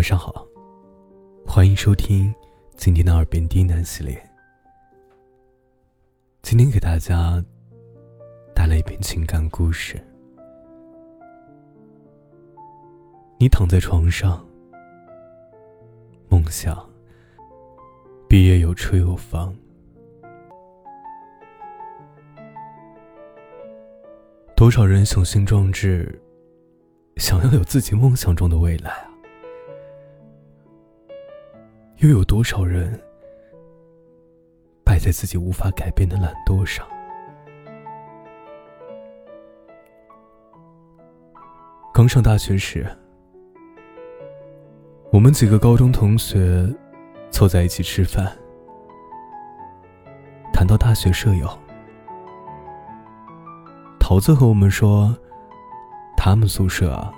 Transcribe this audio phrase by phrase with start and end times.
[0.00, 0.46] 晚上好，
[1.46, 2.34] 欢迎收听
[2.74, 4.18] 今天的耳边低喃系列。
[6.40, 7.44] 今天给大家
[8.54, 10.02] 带来一篇情感故事。
[13.38, 14.42] 你躺在床上，
[16.30, 16.88] 梦想
[18.26, 19.54] 毕业有车有房，
[24.56, 26.18] 多少人雄心壮志，
[27.18, 29.09] 想要有自己梦想中的未来！
[32.00, 32.98] 又有多少人
[34.82, 36.86] 败在自己无法改变的懒惰上？
[41.92, 42.86] 刚上大学时，
[45.12, 46.66] 我们几个高中同学
[47.30, 48.34] 凑在一起吃饭，
[50.54, 51.46] 谈到大学舍友，
[53.98, 55.14] 桃子和我们说，
[56.16, 57.12] 他们宿舍啊，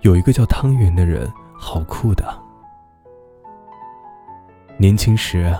[0.00, 2.39] 有一个叫汤圆的人，好酷的。
[4.80, 5.54] 年轻时，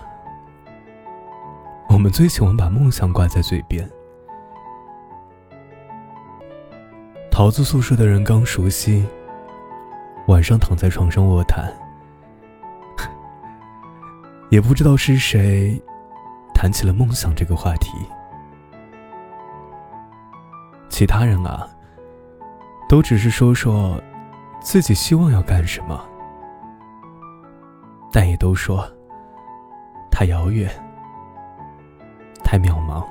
[1.90, 3.86] 我们最喜欢把梦想挂在嘴边。
[7.30, 9.06] 桃子宿舍的人刚熟悉，
[10.28, 11.70] 晚上躺在床上卧谈，
[14.48, 15.78] 也不知道是谁
[16.54, 17.90] 谈起了梦想这个话题。
[20.88, 21.68] 其他人啊，
[22.88, 24.02] 都只是说说
[24.62, 26.02] 自己希望要干什么，
[28.10, 28.90] 但也都说。
[30.20, 30.70] 太遥远，
[32.44, 33.02] 太渺茫。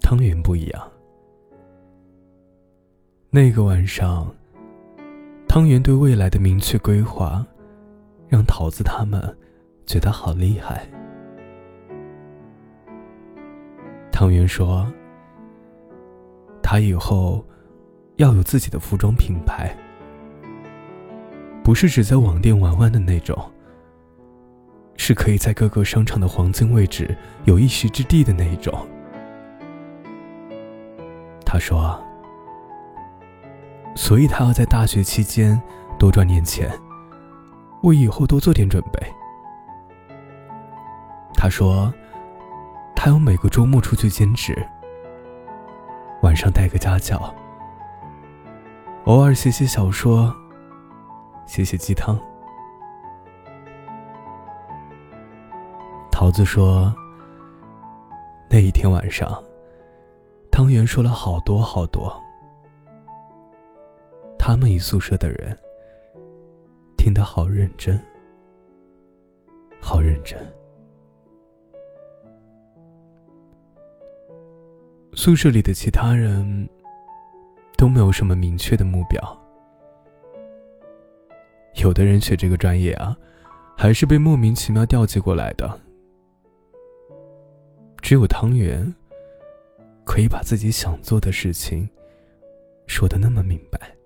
[0.00, 0.92] 汤圆不一样。
[3.30, 4.26] 那个晚上，
[5.46, 7.46] 汤圆对未来的明确规划，
[8.26, 9.22] 让桃子他们
[9.86, 10.84] 觉得好厉害。
[14.10, 14.92] 汤圆说
[16.60, 17.46] ：“他以后
[18.16, 19.72] 要有自己的服装品牌，
[21.62, 23.38] 不是只在网店玩玩的那种。”
[24.96, 28.74] 是可以在各个商场的黄金位置有一席之地的那一种。
[31.44, 32.02] 他说
[33.94, 35.60] ：“所以他要在大学期间
[35.98, 36.70] 多赚点钱，
[37.82, 39.00] 为以后多做点准备。”
[41.34, 41.92] 他说
[42.96, 44.66] ：“他要每个周末出去兼职，
[46.22, 47.32] 晚上带个家教，
[49.04, 50.34] 偶尔写写小说，
[51.46, 52.18] 写写鸡汤。”
[56.26, 56.92] 桃子说
[58.50, 59.40] ：“那一天晚上，
[60.50, 62.12] 汤圆说了好多好多。
[64.36, 65.56] 他们一宿舍的人
[66.98, 67.96] 听得好认真，
[69.80, 70.36] 好认真。
[75.12, 76.68] 宿舍里的其他人
[77.76, 79.22] 都没有什么明确的目标。
[81.76, 83.16] 有的人学这个专业啊，
[83.76, 85.82] 还是被莫名其妙调集过来的。”
[88.00, 88.94] 只有汤圆
[90.04, 91.88] 可以把自己想做的事情
[92.86, 93.96] 说的那么明白，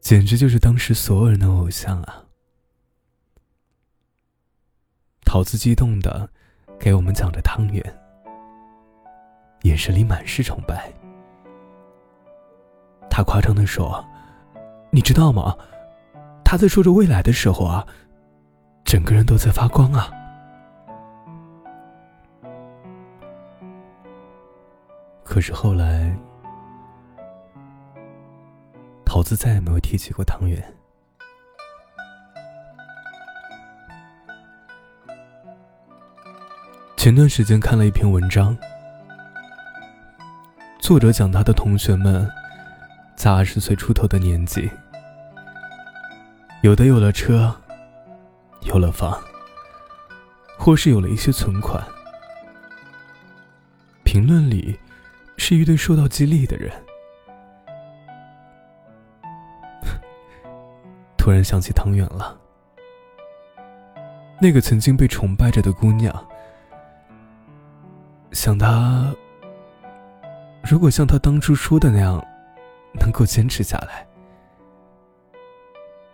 [0.00, 2.24] 简直就是当时所有人的偶像啊！
[5.24, 6.30] 桃子激动的
[6.78, 7.82] 给我们讲着汤圆，
[9.62, 10.92] 眼神里满是崇拜。
[13.10, 14.04] 他夸张的说
[14.92, 15.56] ：“你知道吗？
[16.44, 17.84] 他在说着未来的时候啊，
[18.84, 20.10] 整个人都在发光啊！”
[25.28, 26.10] 可是后来，
[29.04, 30.74] 桃子再也没有提起过汤圆。
[36.96, 38.56] 前段时间看了一篇文章，
[40.80, 42.26] 作者讲他的同学们
[43.14, 44.70] 在二十岁出头的年纪，
[46.62, 47.54] 有的有了车，
[48.62, 49.20] 有了房，
[50.56, 51.84] 或是有了一些存款。
[54.02, 54.76] 评论里。
[55.38, 56.70] 是一对受到激励的人。
[61.16, 62.38] 突然想起汤圆了，
[64.40, 66.28] 那个曾经被崇拜着的姑娘。
[68.32, 69.14] 想她，
[70.62, 72.22] 如果像她当初说的那样，
[73.00, 74.06] 能够坚持下来，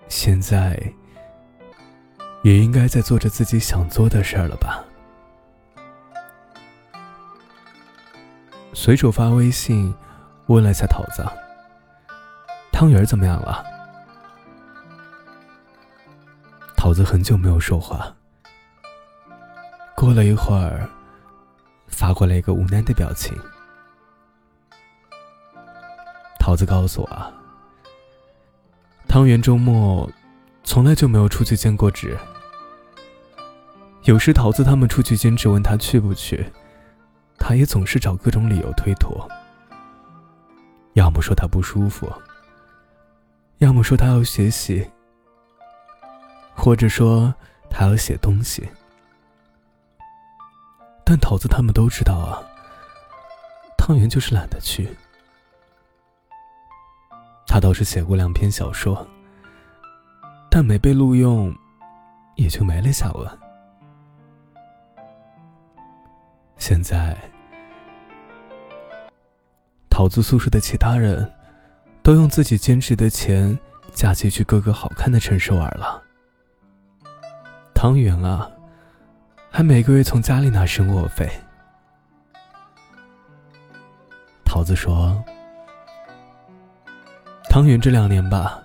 [0.07, 0.81] 现在
[2.43, 4.85] 也应该在做着自己想做的事儿了吧。
[8.75, 9.95] 随手发微信，
[10.47, 11.25] 问了下桃子
[12.73, 13.65] ：“汤圆怎么样了？”
[16.77, 18.13] 桃子很久没有说话，
[19.95, 20.87] 过了一会儿，
[21.87, 23.33] 发过来一个无奈的表情。
[26.39, 27.33] 桃子告诉我，啊
[29.09, 30.11] 汤圆周末
[30.65, 32.19] 从来就没有出去兼过职。
[34.03, 36.45] 有时桃子他们出去兼职，问他去不去，
[37.47, 39.29] 他也总是找各种理由推脱。
[40.95, 42.11] 要么说他不舒服，
[43.59, 44.91] 要么说他要学习，
[46.55, 47.35] 或者说
[47.69, 48.67] 他要写东西。
[51.05, 52.41] 但桃子他们都知道啊，
[53.77, 54.89] 汤圆就是懒得去。
[57.47, 59.07] 他倒是写过两篇小说，
[60.51, 61.55] 但没被录用，
[62.37, 63.39] 也就没了下文。
[66.57, 67.15] 现在，
[69.95, 71.33] 桃子宿舍的其他人，
[72.03, 73.57] 都用自己兼职的钱，
[73.93, 76.03] 假期去各个好看的城市玩了。
[77.73, 78.51] 汤圆啊，
[79.53, 81.31] 还每个月从家里拿生活费。
[84.45, 85.25] 桃子说。
[87.49, 88.61] 汤圆这两年吧，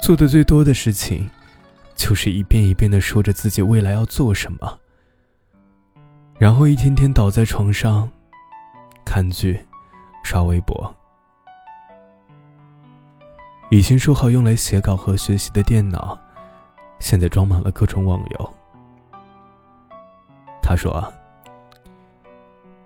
[0.00, 1.28] 做的最多的事情，
[1.94, 4.78] 就是一遍一遍的说着自己未来要做什么，
[6.38, 8.10] 然后一天天倒在床上，
[9.04, 9.66] 看剧，
[10.22, 10.94] 刷微博。
[13.70, 16.18] 以前说好用来写稿和学习的电脑，
[16.98, 18.54] 现在装满了各种网游。
[20.62, 21.12] 他说：“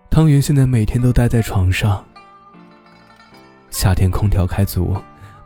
[0.09, 2.05] 汤圆现在每天都待在床上。”
[3.69, 4.97] 夏天空调开足，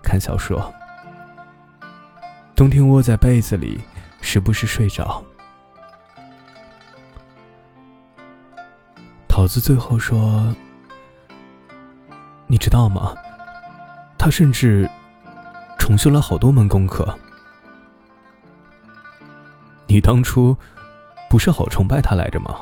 [0.02, 0.60] 看小说；
[2.54, 3.81] 冬天窝在被子里，
[4.20, 5.22] 时不时睡着。
[9.26, 10.54] 桃子最后说
[12.60, 13.16] ：“知道吗？
[14.18, 14.88] 他甚至
[15.78, 17.18] 重修了好多门功课。
[19.86, 20.54] 你当初
[21.28, 22.60] 不是好崇拜他来着吗？”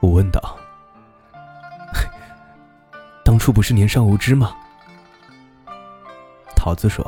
[0.00, 0.56] 我问道。
[3.24, 4.54] 当初不是年少无知吗？
[6.54, 7.04] 桃子说：“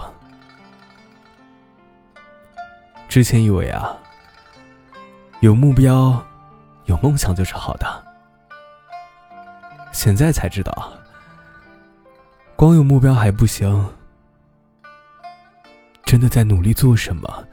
[3.08, 3.96] 之前以为啊，
[5.40, 6.20] 有目标、
[6.86, 8.04] 有梦想就是好的。
[9.92, 10.92] 现在才知道，
[12.58, 13.88] 光有目标还不行，
[16.04, 17.46] 真的在努力做什么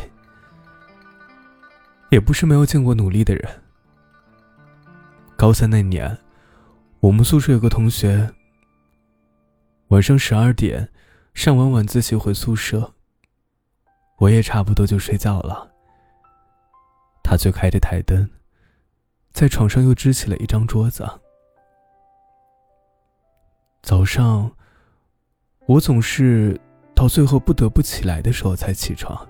[2.10, 3.62] 也不是没有见过努力的人。
[5.36, 6.16] 高三那年，
[7.00, 8.32] 我们宿舍有个同学，
[9.88, 10.88] 晚上十二点
[11.34, 12.94] 上完晚自习回宿舍，
[14.18, 15.73] 我也差不多就睡觉了。
[17.34, 18.30] 他却开着台灯，
[19.32, 21.04] 在床上又支起了一张桌子。
[23.82, 24.54] 早上，
[25.66, 26.60] 我总是
[26.94, 29.28] 到最后不得不起来的时候才起床，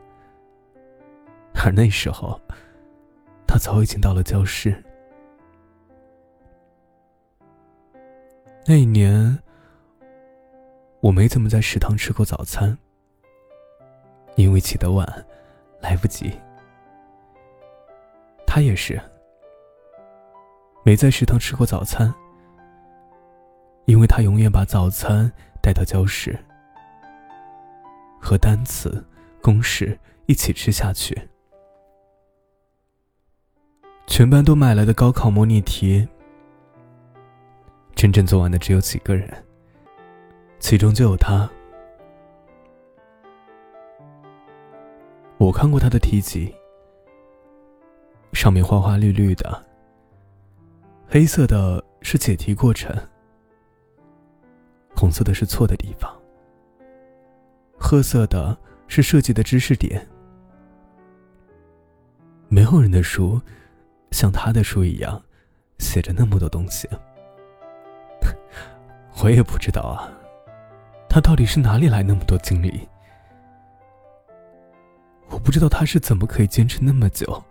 [1.54, 2.38] 而那时候。
[3.46, 4.84] 他早已经到了教室。
[8.66, 9.38] 那一年，
[11.00, 12.76] 我没怎么在食堂吃过早餐，
[14.36, 15.26] 因为起得晚，
[15.80, 16.30] 来不及。
[18.54, 19.00] 他也是，
[20.84, 22.14] 没在食堂吃过早餐，
[23.86, 25.28] 因为他永远把早餐
[25.60, 26.38] 带到教室，
[28.20, 29.04] 和单词、
[29.42, 31.20] 公式一起吃下去。
[34.06, 36.06] 全班都买来的高考模拟题，
[37.96, 39.28] 真正做完的只有几个人，
[40.60, 41.50] 其中就有他。
[45.38, 46.54] 我看过他的题集，
[48.34, 49.64] 上面花花绿绿的，
[51.08, 52.94] 黑色的是解题过程，
[54.94, 56.12] 红色的是错的地方，
[57.78, 60.06] 褐色的是设计的知识点。
[62.48, 63.40] 没有人的书。
[64.10, 65.20] 像他的书一样，
[65.80, 66.88] 写着那么多东西，
[69.24, 70.08] 我也不知道啊，
[71.08, 72.88] 他到底是哪里来那么多精力？
[75.30, 77.42] 我不知道他是怎么可以坚持那么久，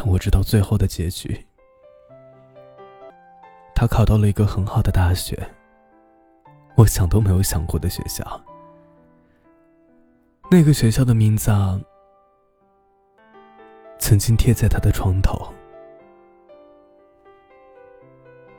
[0.00, 1.44] 但我知道最后的结局，
[3.74, 5.36] 他考到了一个很好的大学，
[6.76, 8.40] 我想都没有想过的学校，
[10.48, 11.80] 那个学校的名字啊。
[13.98, 15.52] 曾经贴在他的床头。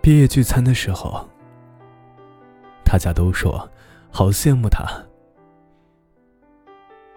[0.02, 1.26] 毕业聚餐的时候，
[2.84, 3.70] 大家都说
[4.12, 4.86] 好羡慕他，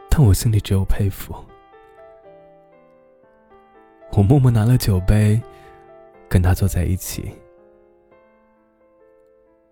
[0.08, 1.34] 但我心里只有佩服。
[4.14, 5.40] 我默默拿了酒杯
[6.28, 7.33] 跟他坐在一起。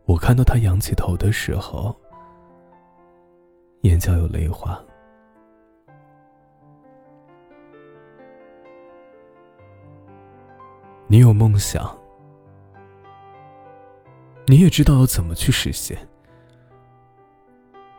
[0.07, 1.95] 我看到他仰起头的时候
[3.83, 4.83] 眼角有泪花。
[11.07, 11.99] 你有梦想
[14.47, 15.99] 你也知道要怎么去实现。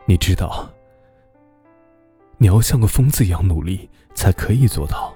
[0.06, 0.68] 你知道
[2.36, 5.14] 你要像个疯子一样努力才可以做到。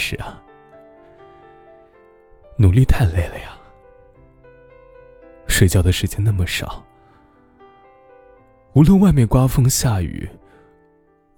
[0.00, 0.42] 是啊，
[2.56, 3.54] 努力太累了呀，
[5.46, 6.82] 睡觉的时间那么少。
[8.72, 10.26] 无论外面刮风下雨，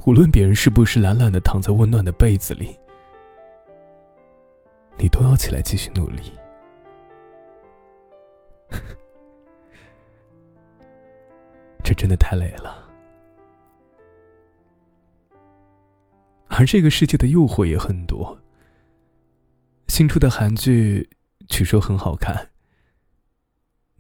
[0.07, 2.79] 无论别人是不是懒懒的躺在温暖的被子里，
[4.97, 6.33] 你都要起来继续努力。
[11.83, 12.89] 这真的太累了，
[16.47, 18.39] 而这个世界的诱惑也很多。
[19.93, 21.07] 新出的韩剧
[21.49, 22.49] 据说很好看，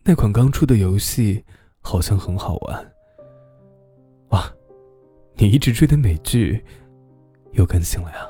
[0.02, 1.44] 那款刚出的游戏
[1.82, 2.92] 好像很好玩。
[4.30, 4.50] 哇，
[5.34, 6.64] 你一直追的美剧
[7.50, 8.26] 又更新了呀！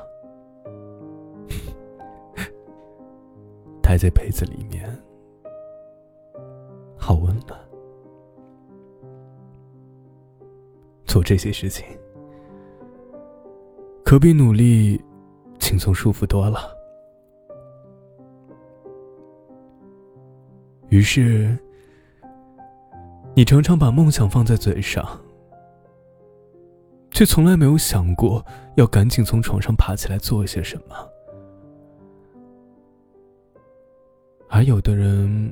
[3.81, 5.01] 待在被子里面，
[6.97, 7.57] 好温暖。
[11.05, 11.85] 做这些事情，
[14.03, 15.01] 可比努力
[15.61, 16.72] 轻松舒服多了。
[20.93, 21.57] 于是，
[23.33, 25.03] 你常常把梦想放在嘴上，
[27.09, 28.45] 却从来没有想过
[28.75, 30.95] 要赶紧从床上爬起来做些什么。
[34.49, 35.51] 而有的人，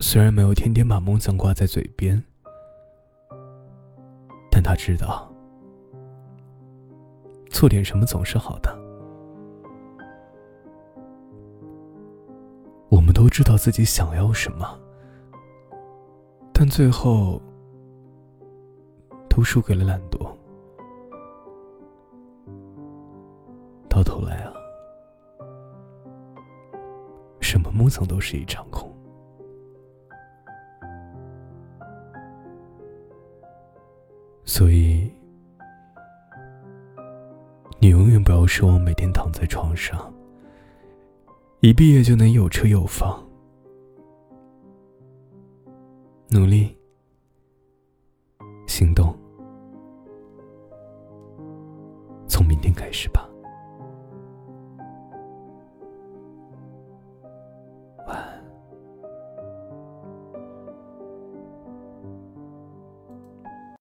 [0.00, 2.20] 虽然没有天天把梦想挂在嘴边，
[4.50, 5.32] 但他知道，
[7.48, 8.83] 做点什么总是好的。
[13.04, 14.66] 我们都知道自己想要什么，
[16.54, 17.38] 但最后
[19.28, 20.26] 都输给了懒惰。
[23.90, 24.50] 到头来啊，
[27.42, 28.90] 什么梦想都是一场空。
[34.46, 35.12] 所以，
[37.78, 40.10] 你永远不要奢望每天躺在床上。
[41.64, 43.26] 一毕业就能有车有房，
[46.28, 46.76] 努力，